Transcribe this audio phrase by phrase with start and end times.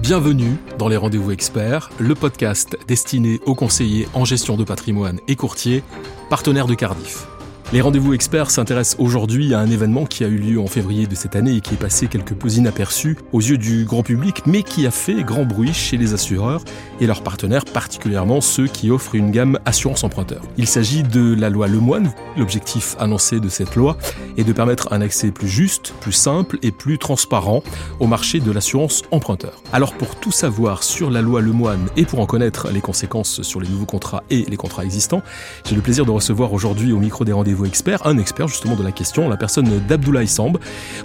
[0.00, 5.36] Bienvenue dans les Rendez-vous Experts, le podcast destiné aux conseillers en gestion de patrimoine et
[5.36, 5.82] courtiers,
[6.28, 7.26] partenaires de Cardiff.
[7.72, 11.16] Les rendez-vous experts s'intéressent aujourd'hui à un événement qui a eu lieu en février de
[11.16, 14.62] cette année et qui est passé quelque peu inaperçu aux yeux du grand public, mais
[14.62, 16.62] qui a fait grand bruit chez les assureurs
[17.00, 20.42] et leurs partenaires, particulièrement ceux qui offrent une gamme assurance emprunteur.
[20.56, 22.12] Il s'agit de la loi Lemoine.
[22.36, 23.98] L'objectif annoncé de cette loi
[24.36, 27.64] est de permettre un accès plus juste, plus simple et plus transparent
[27.98, 29.60] au marché de l'assurance emprunteur.
[29.72, 33.60] Alors pour tout savoir sur la loi Lemoine et pour en connaître les conséquences sur
[33.60, 35.22] les nouveaux contrats et les contrats existants,
[35.68, 38.82] j'ai le plaisir de recevoir aujourd'hui au micro des rendez-vous expert, un expert justement de
[38.82, 40.58] la question, la personne d'Abdoulaye Samb.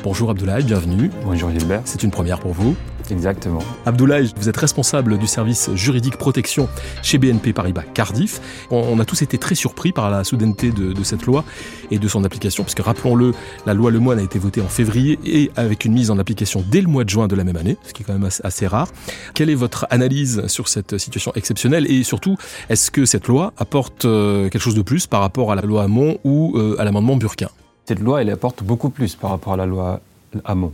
[0.04, 1.10] Bonjour Abdoulaye, bienvenue.
[1.24, 1.82] Bonjour Gilbert.
[1.86, 2.76] C'est une première pour vous.
[3.12, 3.62] Exactement.
[3.86, 6.70] Abdoulaye, vous êtes responsable du service juridique protection
[7.04, 8.40] chez BNP Paribas Cardiff.
[8.70, 11.44] On a tous été très surpris par la soudaineté de, cette loi
[11.90, 13.34] et de son application, puisque rappelons-le,
[13.66, 16.82] la loi Lemoine a été votée en février et avec une mise en application dès
[16.82, 18.88] le mois de juin de la même année, ce qui est quand même assez rare.
[19.34, 21.92] Quelle est votre analyse sur cette situation exceptionnelle?
[21.92, 22.38] Et surtout,
[22.70, 25.84] est-ce que cette loi apporte euh, quelque chose de plus par rapport à la loi
[25.84, 27.50] Hamon ou euh, à l'amendement Burquin
[27.86, 30.00] Cette loi, elle apporte beaucoup plus par rapport à la loi
[30.46, 30.72] Hamon.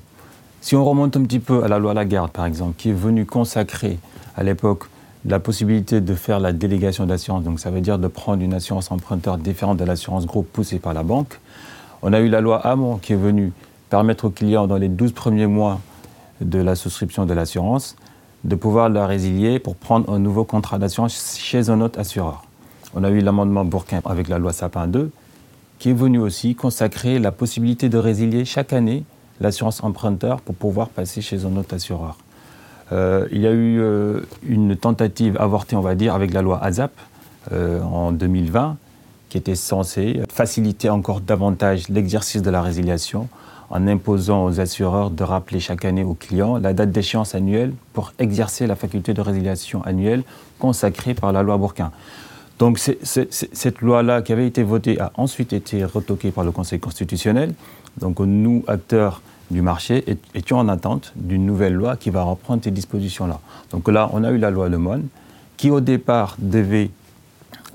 [0.61, 3.25] Si on remonte un petit peu à la loi Lagarde, par exemple, qui est venue
[3.25, 3.99] consacrer
[4.35, 4.85] à l'époque
[5.25, 8.91] la possibilité de faire la délégation d'assurance, donc ça veut dire de prendre une assurance
[8.91, 11.39] emprunteur différente de l'assurance groupe poussée par la banque,
[12.01, 13.51] on a eu la loi Hamon qui est venue
[13.89, 15.79] permettre aux clients dans les 12 premiers mois
[16.41, 17.95] de la souscription de l'assurance
[18.43, 22.43] de pouvoir la résilier pour prendre un nouveau contrat d'assurance chez un autre assureur.
[22.95, 25.11] On a eu l'amendement Bourquin avec la loi Sapin 2
[25.79, 29.03] qui est venu aussi consacrer la possibilité de résilier chaque année
[29.39, 32.17] l'assurance emprunteur pour pouvoir passer chez un autre assureur.
[32.91, 36.63] Euh, il y a eu euh, une tentative avortée, on va dire, avec la loi
[36.63, 36.91] ASAP
[37.51, 38.77] euh, en 2020,
[39.29, 43.27] qui était censée faciliter encore davantage l'exercice de la résiliation
[43.69, 48.13] en imposant aux assureurs de rappeler chaque année aux clients la date d'échéance annuelle pour
[48.17, 50.23] exercer la faculté de résiliation annuelle
[50.57, 51.91] consacrée par la loi Bourquin.
[52.59, 57.53] Donc cette loi-là qui avait été votée a ensuite été retoquée par le Conseil constitutionnel.
[57.99, 59.21] Donc nous, acteurs
[59.51, 63.39] du marché, étions en attente d'une nouvelle loi qui va reprendre ces dispositions-là.
[63.71, 65.03] Donc là, on a eu la loi Le Monde,
[65.55, 66.89] qui au départ devait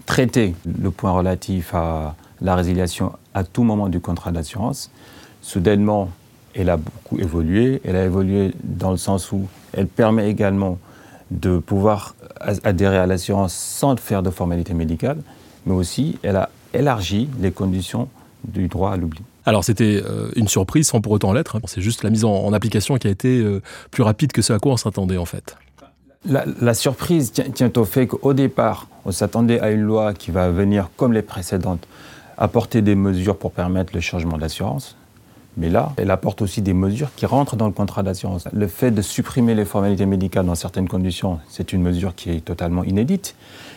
[0.05, 4.91] traiter le point relatif à la résiliation à tout moment du contrat d'assurance.
[5.41, 6.11] Soudainement,
[6.55, 7.81] elle a beaucoup évolué.
[7.85, 10.79] Elle a évolué dans le sens où elle permet également
[11.31, 12.15] de pouvoir
[12.65, 15.19] adhérer à l'assurance sans faire de formalité médicale,
[15.67, 18.09] mais aussi elle a élargi les conditions
[18.45, 19.21] du droit à l'oubli.
[19.45, 21.61] Alors c'était euh, une surprise sans pour autant l'être, hein.
[21.67, 23.61] c'est juste la mise en, application qui a été euh,
[23.91, 25.57] plus rapide que ce à quoi on s'attendait en fait.
[26.25, 30.89] La, surprise tient, au fait qu'au départ, on s'attendait à une loi qui va venir,
[30.97, 31.89] comme les précédentes,
[32.39, 34.97] apporter des mesures pour permettre le changement d'assurance.
[35.57, 38.49] Mais là, elle apporte aussi des mesures qui rentrent dans le contrat d'assurance.
[38.53, 42.45] Le fait de supprimer les formalités médicales dans certaines conditions, c'est une mesure qui est
[42.45, 43.35] totalement inédite.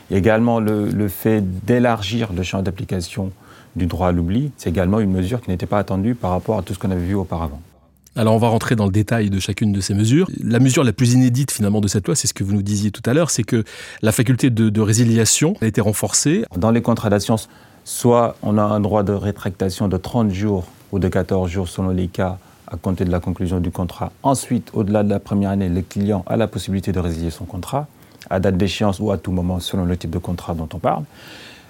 [0.10, 3.32] également le, le fait d'élargir le champ d'application
[3.76, 6.62] du droit à l'oubli, c'est également une mesure qui n'était pas attendue par rapport à
[6.62, 7.60] tout ce qu'on avait vu auparavant.
[8.18, 10.30] Alors on va rentrer dans le détail de chacune de ces mesures.
[10.42, 12.90] La mesure la plus inédite finalement de cette loi, c'est ce que vous nous disiez
[12.90, 13.66] tout à l'heure, c'est que
[14.02, 16.46] la faculté de, résiliation a été renforcée.
[16.56, 17.50] Dans les contrats d'assurance,
[17.84, 21.90] soit on a un droit de rétractation de 30 jours ou de 14 jours selon
[21.90, 24.14] les cas à compter de la conclusion du contrat.
[24.24, 27.88] Ensuite, au-delà de la première année, le client a la possibilité de résilier son contrat
[28.30, 31.04] à date d'échéance ou à tout moment selon le type de contrat dont on parle.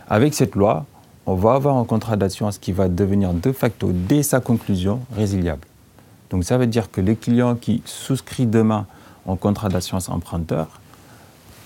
[0.08, 0.86] Avec cette loi,
[1.26, 5.66] on va avoir un contrat d'assurance qui va devenir de facto, dès sa conclusion, résiliable.
[6.30, 8.86] Donc ça veut dire que le client qui souscrit demain
[9.28, 10.68] un contrat d'assurance emprunteur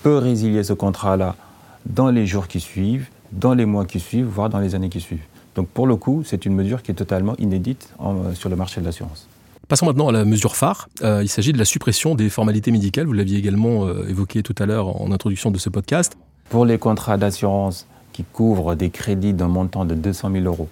[0.02, 1.36] peut résilier ce contrat-là
[1.84, 5.02] dans les jours qui suivent, dans les mois qui suivent, voire dans les années qui
[5.02, 5.26] suivent.
[5.60, 7.92] Donc pour le coup, c'est une mesure qui est totalement inédite
[8.32, 9.28] sur le marché de l'assurance.
[9.68, 10.88] Passons maintenant à la mesure phare.
[11.02, 13.04] Euh, il s'agit de la suppression des formalités médicales.
[13.04, 16.16] Vous l'aviez également euh, évoqué tout à l'heure en introduction de ce podcast.
[16.48, 20.70] Pour les contrats d'assurance qui couvrent des crédits d'un montant de 200 000 euros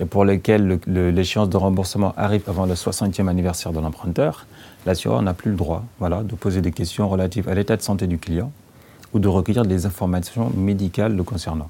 [0.00, 4.46] et pour lesquels l'échéance de remboursement arrive avant le 60e anniversaire de l'emprunteur,
[4.86, 8.06] l'assureur n'a plus le droit voilà, de poser des questions relatives à l'état de santé
[8.06, 8.52] du client
[9.12, 11.68] ou de recueillir des informations médicales le concernant.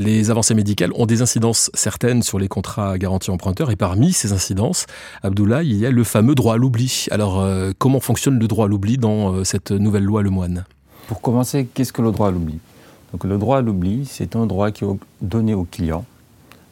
[0.00, 4.32] Les avancées médicales ont des incidences certaines sur les contrats garantis emprunteurs et parmi ces
[4.32, 4.86] incidences,
[5.22, 7.06] Abdoulaye, il y a le fameux droit à l'oubli.
[7.12, 10.64] Alors euh, comment fonctionne le droit à l'oubli dans euh, cette nouvelle loi Lemoine?
[11.06, 12.58] Pour commencer, qu'est-ce que le droit à l'oubli?
[13.12, 14.88] Donc le droit à l'oubli, c'est un droit qui est
[15.22, 16.04] donné au client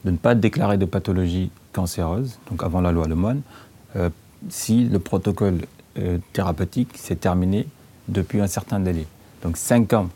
[0.04, 3.16] de ne pas déclarer de pathologie cancéreuse, donc avant la loi Le
[3.94, 4.10] euh,
[4.48, 5.60] si le protocole
[6.32, 7.68] thérapeutique s'est terminé
[8.08, 9.06] depuis un certain délai.
[9.42, 10.08] Donc 5 ans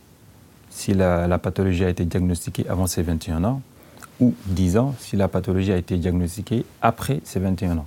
[0.77, 3.63] si la, pathologie a été diagnostiquée avant ses 21 ans,
[4.21, 7.87] ou 10 ans si la pathologie a été diagnostiquée après ses 21 ans.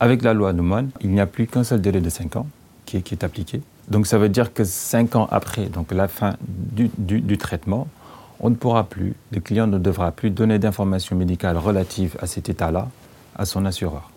[0.00, 0.62] Avec la loi Le
[1.02, 2.48] il n'y a plus qu'un seul délai de 5 ans
[2.84, 3.62] qui est, appliqué.
[3.88, 7.86] Donc ça veut dire que cinq ans après, donc la fin du, traitement,
[8.40, 12.48] on ne pourra plus, le client ne devra plus donner d'informations médicales relatives à cet
[12.48, 12.88] état-là
[13.36, 14.10] à son assureur.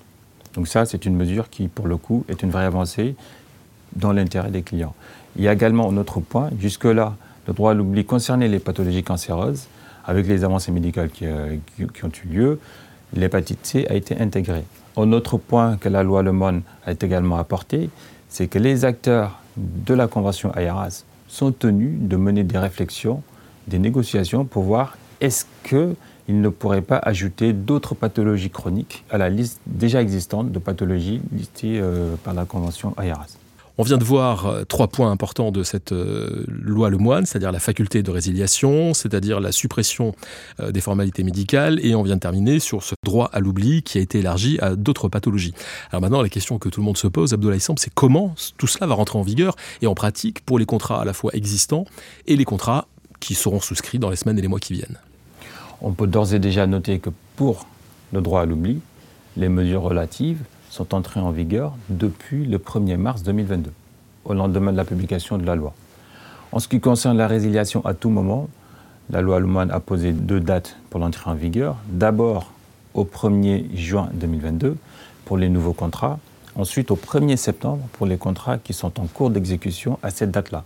[0.56, 3.16] Donc ça, c'est une mesure qui, pour le coup, est une vraie avancée
[3.96, 4.96] dans l'intérêt des clients.
[5.36, 6.50] Il y a également un autre point.
[6.60, 7.16] Jusque-là,
[7.50, 9.68] le droit à l'oubli concernait les pathologies cancéreuses.
[10.06, 11.58] Avec les avancées médicales qui, euh,
[12.04, 12.60] ont eu lieu,
[13.16, 14.64] l'hépatite C a été intégrée.
[14.98, 17.90] Un autre point que la loi Le Monde a également apporté,
[18.28, 23.24] c'est que les acteurs de la Convention AERAS sont tenus de mener des réflexions,
[23.68, 25.96] des négociations pour voir est-ce qu'ils
[26.42, 31.80] ne pourraient pas ajouter d'autres pathologies chroniques à la liste déjà existante de pathologies listées
[31.82, 33.38] euh, par la Convention AERAS.
[33.82, 37.62] On vient de voir euh, trois points importants de cette euh, loi Lemoine, c'est-à-dire la
[37.62, 40.14] faculté de résiliation, c'est-à-dire la suppression
[40.60, 43.98] euh, des formalités médicales, et on vient de terminer sur ce droit à l'oubli qui
[43.98, 45.54] a été élargi à d'autres pathologies.
[45.92, 48.68] Alors maintenant, la question que tout le monde se pose, Abdoulaye Samb, c'est comment tout
[48.68, 51.86] cela va rentrer en vigueur et en pratique pour les contrats à la fois existants
[52.28, 52.86] et les contrats
[53.22, 55.00] qui seront souscrits dans les semaines et les mois qui viennent.
[55.82, 57.66] On peut d'ores et déjà noter que pour
[58.12, 58.82] le droit à l'oubli,
[59.38, 63.72] les mesures relatives sont entrés en vigueur depuis le 1er mars 2022,
[64.26, 65.74] au lendemain de la publication de la loi.
[66.52, 68.48] En ce qui concerne la résiliation à tout moment,
[69.10, 71.78] la loi allemande a posé deux dates pour l'entrée en vigueur.
[71.90, 72.52] D'abord
[72.94, 74.78] au 1er juin 2022
[75.26, 76.20] pour les nouveaux contrats,
[76.56, 80.64] ensuite au 1er septembre pour les contrats qui sont en cours d'exécution à cette date-là.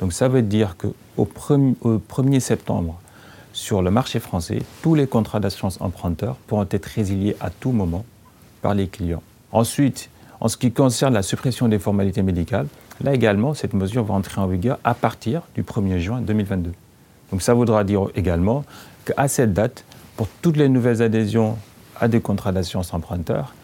[0.00, 2.98] Donc ça veut dire qu'au 1er septembre,
[3.52, 8.04] sur le marché français, tous les contrats d'assurance emprunteur pourront être résiliés à tout moment
[8.62, 9.22] par les clients.
[9.52, 10.10] Ensuite,
[10.40, 12.66] en ce qui concerne la suppression des formalités médicales,
[13.02, 16.72] là également, cette mesure va entrer en vigueur à partir du 1er juin 2022.
[17.30, 18.64] Donc ça voudra dire également
[19.04, 19.84] qu'à cette date,
[20.16, 21.56] pour toutes les nouvelles adhésions
[22.00, 23.54] à des contrats d'assurance emprunteur,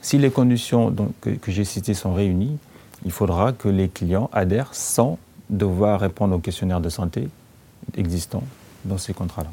[0.00, 2.58] si les conditions que, que j'ai citées sont réunies,
[3.04, 5.18] il faudra que les clients adhèrent sans
[5.50, 7.28] devoir répondre aux questionnaires de santé
[7.96, 8.42] existants
[8.84, 9.50] dans ces contrats-là.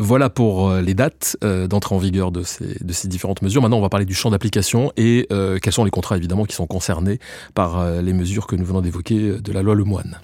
[0.00, 3.60] Voilà pour euh, les dates euh, d'entrée en vigueur de ces, différentes mesures.
[3.60, 6.54] Maintenant, on va parler du champ d'application et euh, quels sont les contrats évidemment qui
[6.54, 7.18] sont concernés
[7.52, 10.20] par les mesures que nous venons d'évoquer de la loi Lemoine.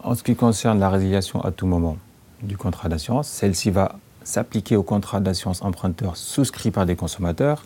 [0.00, 1.96] En ce qui concerne la résiliation à tout moment
[2.42, 7.64] du contrat d'assurance, celle-ci va s'appliquer au contrat d'assurance emprunteur souscrit par des consommateurs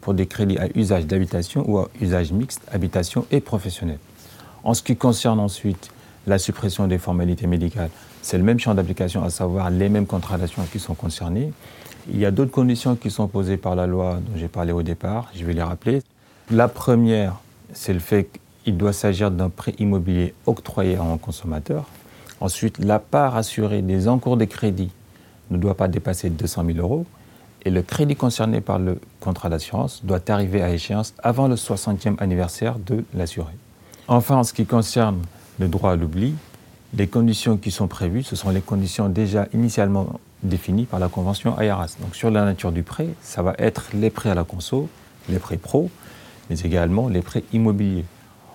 [0.00, 3.98] pour des crédits à usage d'habitation ou à usage mixte, habitation et professionnel.
[4.64, 5.90] En ce qui concerne ensuite
[6.26, 7.90] la suppression des formalités médicales,
[8.22, 11.52] c'est le même champ d'application, à savoir les mêmes contrats d'assurance qui sont concernés.
[12.10, 14.82] Il y a d'autres conditions qui sont posées par la loi dont j'ai parlé au
[14.82, 16.02] départ, je vais les rappeler.
[16.50, 17.36] La première,
[17.72, 18.28] c'est le fait
[18.64, 21.86] qu'il doit s'agir d'un prêt immobilier octroyé à un consommateur.
[22.40, 24.90] Ensuite, la part assurée des encours de crédit
[25.50, 27.06] ne doit pas dépasser 200 000 euros.
[27.64, 32.16] Et le crédit concerné par le contrat d'assurance doit arriver à échéance avant le 60e
[32.18, 33.52] anniversaire de l'assuré.
[34.08, 35.22] Enfin, en ce qui concerne
[35.58, 36.34] le droit à l'oubli,
[36.94, 41.58] les conditions qui sont prévues, ce sont les conditions déjà initialement définies par la Convention
[41.58, 41.96] AERAS.
[42.00, 44.88] Donc sur la nature du prêt, ça va être les prêts à la conso,
[45.28, 45.90] les prêts pro,
[46.50, 48.04] mais également les prêts immobiliers.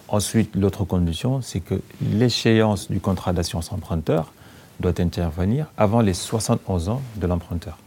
[0.10, 4.32] Ensuite, l'autre condition, c'est que l'échéance du contrat d'assurance emprunteur
[4.80, 7.78] doit intervenir avant les 71 ans de l'emprunteur.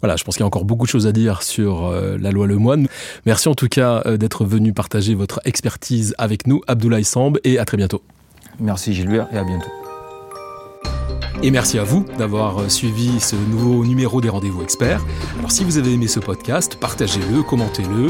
[0.00, 2.30] Voilà, je pense qu'il y a encore beaucoup de choses à dire sur euh, la
[2.30, 2.88] loi Lemoine.
[3.24, 7.58] Merci en tout cas euh, d'être venu partager votre expertise avec nous, Abdoulaye Samb, et
[7.58, 8.02] à très bientôt.
[8.58, 9.70] Merci Gilbert et à bientôt.
[11.42, 15.04] Et merci à vous d'avoir euh, suivi ce nouveau numéro des rendez-vous experts.
[15.38, 18.06] Alors si vous avez aimé ce podcast, partagez-le, commentez-le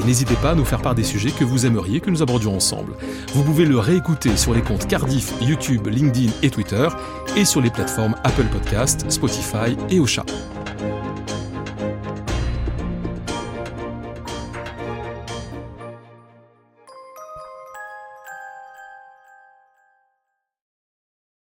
[0.00, 2.56] et n'hésitez pas à nous faire part des sujets que vous aimeriez que nous abordions
[2.56, 2.94] ensemble.
[3.34, 6.88] Vous pouvez le réécouter sur les comptes Cardiff, YouTube, LinkedIn et Twitter
[7.36, 10.24] et sur les plateformes Apple Podcast, Spotify et Ocha.